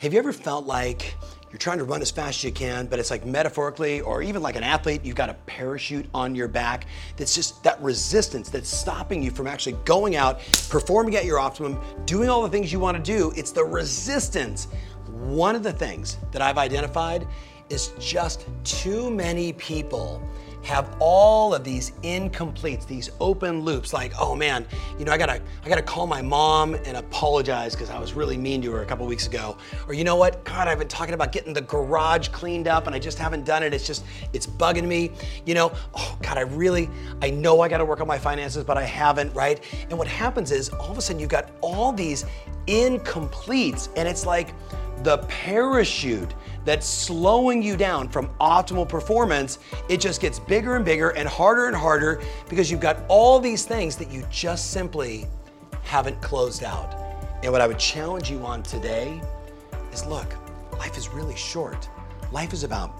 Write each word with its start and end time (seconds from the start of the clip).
Have 0.00 0.12
you 0.12 0.18
ever 0.18 0.34
felt 0.34 0.66
like 0.66 1.16
you're 1.50 1.56
trying 1.56 1.78
to 1.78 1.84
run 1.84 2.02
as 2.02 2.10
fast 2.10 2.40
as 2.40 2.44
you 2.44 2.52
can, 2.52 2.86
but 2.86 2.98
it's 2.98 3.10
like 3.10 3.24
metaphorically, 3.24 4.02
or 4.02 4.20
even 4.20 4.42
like 4.42 4.54
an 4.54 4.62
athlete, 4.62 5.02
you've 5.02 5.16
got 5.16 5.30
a 5.30 5.34
parachute 5.46 6.04
on 6.12 6.34
your 6.34 6.48
back 6.48 6.84
that's 7.16 7.34
just 7.34 7.62
that 7.64 7.80
resistance 7.80 8.50
that's 8.50 8.68
stopping 8.68 9.22
you 9.22 9.30
from 9.30 9.46
actually 9.46 9.72
going 9.86 10.14
out, 10.14 10.40
performing 10.68 11.16
at 11.16 11.24
your 11.24 11.38
optimum, 11.38 11.80
doing 12.04 12.28
all 12.28 12.42
the 12.42 12.48
things 12.50 12.70
you 12.70 12.78
want 12.78 12.94
to 12.94 13.02
do. 13.02 13.32
It's 13.36 13.52
the 13.52 13.64
resistance. 13.64 14.68
One 15.08 15.56
of 15.56 15.62
the 15.62 15.72
things 15.72 16.18
that 16.30 16.42
I've 16.42 16.58
identified 16.58 17.26
is 17.70 17.92
just 17.98 18.46
too 18.64 19.10
many 19.10 19.54
people 19.54 20.22
have 20.66 20.96
all 20.98 21.54
of 21.54 21.62
these 21.62 21.92
incompletes, 22.02 22.86
these 22.86 23.10
open 23.20 23.60
loops, 23.60 23.92
like, 23.92 24.12
oh 24.18 24.34
man, 24.34 24.66
you 24.98 25.04
know, 25.04 25.12
I 25.12 25.18
gotta, 25.18 25.40
I 25.64 25.68
gotta 25.68 25.82
call 25.82 26.06
my 26.06 26.20
mom 26.20 26.74
and 26.74 26.96
apologize 26.96 27.74
because 27.74 27.88
I 27.88 28.00
was 28.00 28.14
really 28.14 28.36
mean 28.36 28.60
to 28.62 28.72
her 28.72 28.82
a 28.82 28.86
couple 28.86 29.06
weeks 29.06 29.28
ago. 29.28 29.56
Or 29.86 29.94
you 29.94 30.02
know 30.02 30.16
what, 30.16 30.44
God, 30.44 30.66
I've 30.66 30.78
been 30.78 30.88
talking 30.88 31.14
about 31.14 31.30
getting 31.30 31.52
the 31.52 31.60
garage 31.60 32.28
cleaned 32.28 32.66
up 32.66 32.86
and 32.86 32.96
I 32.96 32.98
just 32.98 33.16
haven't 33.18 33.44
done 33.44 33.62
it. 33.62 33.72
It's 33.72 33.86
just, 33.86 34.04
it's 34.32 34.46
bugging 34.46 34.86
me. 34.86 35.12
You 35.44 35.54
know, 35.54 35.72
oh 35.94 36.18
God, 36.20 36.36
I 36.36 36.42
really, 36.42 36.90
I 37.22 37.30
know 37.30 37.60
I 37.60 37.68
gotta 37.68 37.84
work 37.84 38.00
on 38.00 38.08
my 38.08 38.18
finances, 38.18 38.64
but 38.64 38.76
I 38.76 38.82
haven't, 38.82 39.32
right? 39.34 39.62
And 39.88 39.96
what 39.96 40.08
happens 40.08 40.50
is 40.50 40.68
all 40.70 40.90
of 40.90 40.98
a 40.98 41.00
sudden 41.00 41.20
you've 41.20 41.30
got 41.30 41.50
all 41.60 41.92
these 41.92 42.26
incompletes 42.66 43.88
and 43.96 44.08
it's 44.08 44.26
like, 44.26 44.52
the 45.02 45.18
parachute 45.28 46.34
that's 46.64 46.86
slowing 46.86 47.62
you 47.62 47.76
down 47.76 48.08
from 48.08 48.28
optimal 48.40 48.88
performance, 48.88 49.58
it 49.88 50.00
just 50.00 50.20
gets 50.20 50.38
bigger 50.38 50.76
and 50.76 50.84
bigger 50.84 51.10
and 51.10 51.28
harder 51.28 51.66
and 51.66 51.76
harder 51.76 52.20
because 52.48 52.70
you've 52.70 52.80
got 52.80 52.98
all 53.08 53.38
these 53.38 53.64
things 53.64 53.96
that 53.96 54.10
you 54.10 54.24
just 54.30 54.72
simply 54.72 55.26
haven't 55.82 56.20
closed 56.20 56.64
out. 56.64 56.94
And 57.42 57.52
what 57.52 57.60
I 57.60 57.66
would 57.66 57.78
challenge 57.78 58.30
you 58.30 58.44
on 58.44 58.62
today 58.62 59.20
is 59.92 60.04
look, 60.06 60.34
life 60.72 60.98
is 60.98 61.08
really 61.08 61.36
short. 61.36 61.88
Life 62.32 62.52
is 62.52 62.64
about 62.64 62.92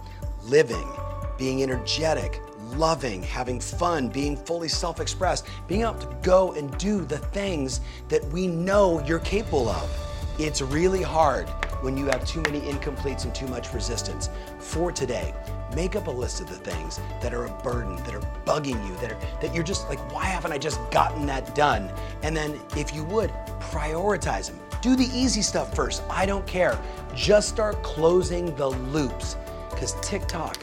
living, 0.45 0.88
being 1.37 1.63
energetic, 1.63 2.40
loving, 2.74 3.23
having 3.23 3.59
fun, 3.59 4.09
being 4.09 4.37
fully 4.37 4.68
self 4.68 5.01
expressed, 5.01 5.46
being 5.66 5.82
able 5.82 5.95
to 5.95 6.16
go 6.23 6.52
and 6.52 6.76
do 6.79 7.04
the 7.04 7.18
things 7.18 7.80
that 8.09 8.24
we 8.26 8.46
know 8.46 9.04
you're 9.04 9.18
capable 9.18 9.68
of. 9.68 9.90
It's 10.38 10.60
really 10.60 11.02
hard 11.02 11.48
when 11.80 11.96
you 11.96 12.07
have 12.07 12.24
too 12.27 12.43
many 12.43 12.60
incompletes 12.60 13.24
and 13.24 13.35
too 13.35 13.46
much 13.46 13.73
resistance. 13.73 14.30
For 14.59 14.93
today, 14.93 15.35
make 15.74 15.96
up 15.96 16.07
a 16.07 16.10
list 16.10 16.41
of 16.41 16.49
the 16.49 16.57
things 16.57 17.01
that 17.21 17.35
are 17.35 17.46
a 17.46 17.51
burden, 17.63 17.96
that 18.05 18.15
are 18.15 18.27
bugging 18.45 18.87
you, 18.87 18.95
that 18.96 19.13
are 19.13 19.19
that 19.41 19.55
you're 19.55 19.65
just 19.65 19.88
like, 19.88 19.99
why 20.13 20.24
haven't 20.24 20.52
I 20.52 20.59
just 20.59 20.80
gotten 20.91 21.27
that 21.27 21.54
done? 21.54 21.93
And 22.23 22.37
then 22.37 22.60
if 22.77 22.95
you 22.95 23.04
would, 23.04 23.30
prioritize 23.60 24.49
them. 24.49 24.60
Do 24.82 24.95
the 24.97 25.09
easy 25.13 25.43
stuff 25.43 25.74
first. 25.74 26.02
I 26.09 26.27
don't 26.27 26.47
care. 26.47 26.79
Just 27.15 27.49
start 27.49 27.82
closing 27.82 28.54
the 28.57 28.69
loops. 28.69 29.37
Because 29.71 29.95
tick 30.01 30.27
tock, 30.27 30.59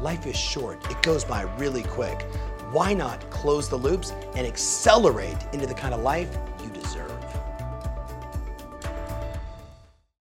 life 0.00 0.26
is 0.26 0.36
short. 0.36 0.84
It 0.90 1.00
goes 1.02 1.24
by 1.24 1.42
really 1.58 1.82
quick. 1.84 2.22
Why 2.70 2.92
not 2.92 3.28
close 3.30 3.68
the 3.68 3.76
loops 3.76 4.12
and 4.36 4.46
accelerate 4.46 5.38
into 5.52 5.66
the 5.66 5.74
kind 5.74 5.94
of 5.94 6.02
life 6.02 6.36